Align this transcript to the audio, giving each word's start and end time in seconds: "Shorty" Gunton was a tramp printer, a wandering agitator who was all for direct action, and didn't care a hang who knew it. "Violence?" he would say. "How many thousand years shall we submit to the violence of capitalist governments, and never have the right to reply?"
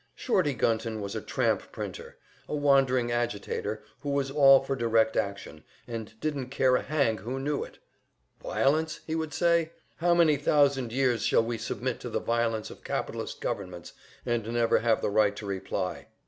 "Shorty" 0.15 0.55
Gunton 0.55 0.99
was 0.99 1.15
a 1.15 1.21
tramp 1.21 1.71
printer, 1.71 2.17
a 2.49 2.55
wandering 2.55 3.11
agitator 3.11 3.83
who 3.99 4.09
was 4.09 4.31
all 4.31 4.63
for 4.63 4.75
direct 4.75 5.15
action, 5.15 5.63
and 5.87 6.19
didn't 6.19 6.47
care 6.49 6.75
a 6.75 6.81
hang 6.81 7.17
who 7.19 7.37
knew 7.39 7.63
it. 7.63 7.77
"Violence?" 8.41 9.01
he 9.05 9.13
would 9.13 9.31
say. 9.31 9.73
"How 9.97 10.15
many 10.15 10.37
thousand 10.37 10.91
years 10.91 11.21
shall 11.21 11.43
we 11.43 11.59
submit 11.59 11.99
to 11.99 12.09
the 12.09 12.19
violence 12.19 12.71
of 12.71 12.83
capitalist 12.83 13.41
governments, 13.41 13.93
and 14.25 14.51
never 14.51 14.79
have 14.79 15.03
the 15.03 15.11
right 15.11 15.35
to 15.35 15.45
reply?" 15.45 16.07